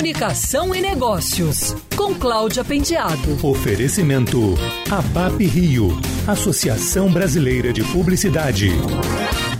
Comunicação 0.00 0.74
e 0.74 0.80
Negócios, 0.80 1.76
com 1.94 2.14
Cláudia 2.14 2.64
Pendiado. 2.64 3.46
Oferecimento 3.46 4.54
ABAP 4.90 5.44
Rio, 5.44 5.90
Associação 6.26 7.12
Brasileira 7.12 7.70
de 7.70 7.84
Publicidade. 7.84 8.70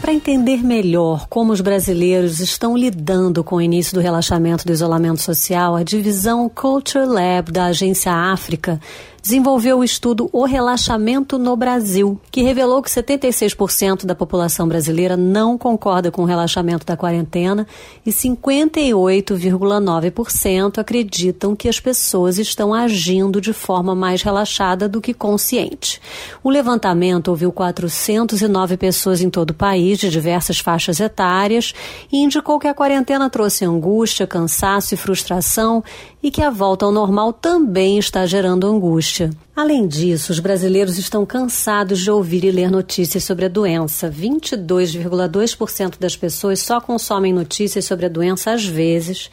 Para 0.00 0.14
entender 0.14 0.64
melhor 0.64 1.26
como 1.28 1.52
os 1.52 1.60
brasileiros 1.60 2.40
estão 2.40 2.74
lidando 2.74 3.44
com 3.44 3.56
o 3.56 3.60
início 3.60 3.92
do 3.92 4.00
relaxamento 4.00 4.64
do 4.64 4.72
isolamento 4.72 5.20
social, 5.20 5.76
a 5.76 5.82
divisão 5.82 6.48
Culture 6.48 7.04
Lab 7.04 7.52
da 7.52 7.66
Agência 7.66 8.10
África 8.10 8.80
desenvolveu 9.22 9.78
o 9.78 9.84
estudo 9.84 10.28
O 10.32 10.44
Relaxamento 10.44 11.38
no 11.38 11.54
Brasil, 11.56 12.20
que 12.30 12.42
revelou 12.42 12.82
que 12.82 12.88
76% 12.88 14.06
da 14.06 14.14
população 14.14 14.66
brasileira 14.66 15.14
não 15.16 15.58
concorda 15.58 16.10
com 16.10 16.22
o 16.22 16.26
relaxamento 16.26 16.86
da 16.86 16.96
quarentena 16.96 17.66
e 18.04 18.10
58,9% 18.10 20.78
acreditam 20.78 21.54
que 21.54 21.68
as 21.68 21.78
pessoas 21.78 22.38
estão 22.38 22.72
agindo 22.72 23.40
de 23.40 23.52
forma 23.52 23.94
mais 23.94 24.22
relaxada 24.22 24.88
do 24.88 25.00
que 25.00 25.12
consciente. 25.12 26.00
O 26.42 26.50
levantamento 26.50 27.28
ouviu 27.28 27.52
409 27.52 28.76
pessoas 28.76 29.20
em 29.20 29.28
todo 29.28 29.50
o 29.50 29.54
país, 29.54 29.98
de 29.98 30.08
diversas 30.08 30.58
faixas 30.58 31.00
etárias, 31.00 31.74
e 32.10 32.18
indicou 32.18 32.58
que 32.58 32.68
a 32.68 32.74
quarentena 32.74 33.28
trouxe 33.28 33.64
angústia, 33.64 34.26
cansaço 34.26 34.94
e 34.94 34.96
frustração 34.96 35.84
e 36.22 36.30
que 36.30 36.42
a 36.42 36.50
volta 36.50 36.84
ao 36.84 36.92
normal 36.92 37.32
também 37.32 37.98
está 37.98 38.26
gerando 38.26 38.66
angústia. 38.66 39.09
Além 39.54 39.86
disso, 39.86 40.32
os 40.32 40.38
brasileiros 40.38 40.98
estão 40.98 41.26
cansados 41.26 42.00
de 42.00 42.10
ouvir 42.10 42.44
e 42.44 42.50
ler 42.50 42.70
notícias 42.70 43.24
sobre 43.24 43.46
a 43.46 43.48
doença. 43.48 44.10
22,2% 44.10 45.98
das 45.98 46.16
pessoas 46.16 46.60
só 46.60 46.80
consomem 46.80 47.32
notícias 47.32 47.84
sobre 47.84 48.06
a 48.06 48.08
doença 48.08 48.52
às 48.52 48.64
vezes 48.64 49.30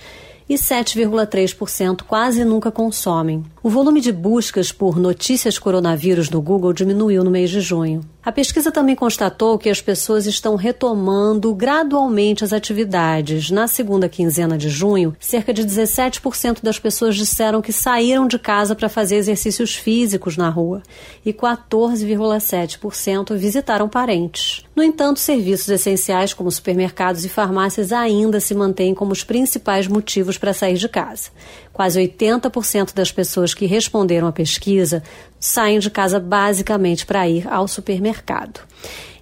e 0.49 0.55
7,3% 0.55 2.03
quase 2.03 2.45
nunca 2.45 2.72
consomem. 2.72 3.44
O 3.61 3.69
volume 3.69 3.99
de 3.99 4.11
buscas 4.11 4.72
por 4.72 4.97
notícias 4.97 5.59
coronavírus 5.59 6.30
no 6.30 6.41
Google 6.41 6.73
diminuiu 6.73 7.23
no 7.23 7.31
mês 7.31 7.49
de 7.49 7.59
junho. 7.59 8.02
A 8.23 8.31
pesquisa 8.31 8.72
também 8.72 8.95
constatou 8.95 9.57
que 9.57 9.69
as 9.69 9.81
pessoas 9.81 10.25
estão 10.25 10.55
retomando 10.55 11.53
gradualmente 11.55 12.44
as 12.44 12.53
atividades. 12.53 13.49
Na 13.49 13.67
segunda 13.67 14.09
quinzena 14.09 14.57
de 14.57 14.69
junho, 14.69 15.16
cerca 15.19 15.53
de 15.53 15.63
17% 15.63 16.59
das 16.61 16.77
pessoas 16.77 17.16
disseram 17.16 17.61
que 17.61 17.72
saíram 17.72 18.27
de 18.27 18.38
casa 18.38 18.75
para 18.75 18.89
fazer 18.89 19.16
exercícios 19.16 19.75
físicos 19.75 20.35
na 20.35 20.50
rua 20.50 20.83
e 21.25 21.33
14,7% 21.33 23.33
visitaram 23.35 23.88
parentes. 23.88 24.66
No 24.78 24.83
entanto, 24.83 25.20
serviços 25.20 25.70
essenciais 25.70 26.36
como 26.36 26.52
supermercados 26.52 27.25
e 27.25 27.30
farmácias 27.30 27.92
ainda 27.92 28.39
se 28.39 28.53
mantêm 28.53 28.94
como 28.94 29.11
os 29.11 29.23
principais 29.23 29.88
motivos 29.88 30.38
para 30.38 30.53
sair 30.53 30.78
de 30.78 30.88
casa. 30.88 31.31
Quase 31.78 32.02
80% 32.02 32.95
das 32.95 33.11
pessoas 33.11 33.53
que 33.53 33.67
responderam 33.67 34.28
à 34.28 34.31
pesquisa 34.31 35.03
saem 35.39 35.78
de 35.78 35.92
casa 35.92 36.19
basicamente 36.19 37.06
para 37.06 37.30
ir 37.30 37.47
ao 37.47 37.67
supermercado. 37.67 38.61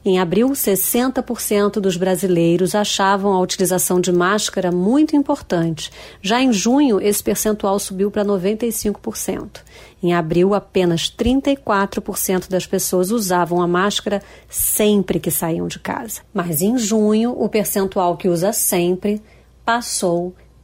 Em 0.06 0.20
abril, 0.20 0.52
60% 0.52 1.82
dos 1.82 1.98
brasileiros 1.98 2.74
achavam 2.74 3.34
a 3.34 3.42
utilização 3.42 4.00
de 4.00 4.10
máscara 4.10 4.72
muito 4.72 5.18
importante. 5.18 5.92
Já 6.22 6.42
em 6.42 6.54
junho, 6.54 7.02
esse 7.02 7.22
percentual 7.22 7.78
subiu 7.78 8.10
para 8.10 8.24
95%. 8.24 9.60
Em 10.02 10.14
abril, 10.14 10.54
apenas 10.54 11.12
34% 11.12 12.48
das 12.48 12.66
pessoas 12.66 13.12
usavam 13.12 13.62
a 13.62 13.68
máscara 13.68 14.24
sempre 14.48 15.20
que 15.20 15.30
saíam 15.30 15.68
de 15.68 15.80
casa. 15.80 16.22
Mas 16.34 16.62
em 16.62 16.78
junho, 16.78 17.36
o 17.38 17.50
percentual 17.50 18.16
que 18.16 18.30
usa 18.30 18.54
sempre 18.54 19.22
passou 19.66 20.34